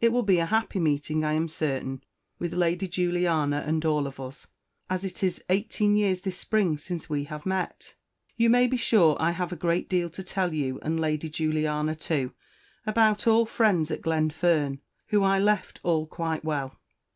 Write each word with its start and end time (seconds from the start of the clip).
It 0.00 0.10
will 0.12 0.24
be 0.24 0.40
a 0.40 0.46
happy 0.46 0.80
Meeting, 0.80 1.22
I 1.22 1.34
am 1.34 1.46
certain, 1.46 2.02
with 2.40 2.52
Lady 2.52 2.88
Juliana 2.88 3.62
and 3.64 3.84
all 3.84 4.08
of 4.08 4.18
us, 4.18 4.48
as 4.90 5.04
it 5.04 5.22
is 5.22 5.44
Eighteen 5.48 5.94
years 5.94 6.22
this 6.22 6.36
spring 6.36 6.76
since 6.78 7.08
we 7.08 7.22
have 7.26 7.46
Met. 7.46 7.94
You 8.34 8.50
may 8.50 8.66
be 8.66 8.76
sure 8.76 9.16
I 9.20 9.30
have 9.30 9.52
a 9.52 9.56
great 9.56 9.88
Deal 9.88 10.10
to 10.10 10.24
tell 10.24 10.52
you 10.52 10.80
and 10.80 10.98
Lady 10.98 11.30
Juliana 11.30 11.94
too, 11.94 12.32
about 12.88 13.28
all 13.28 13.46
Friends 13.46 13.92
at 13.92 14.02
Glenfern, 14.02 14.80
whom 15.10 15.22
I 15.22 15.38
left 15.38 15.78
all 15.84 16.06
quite 16.08 16.44
Well. 16.44 16.76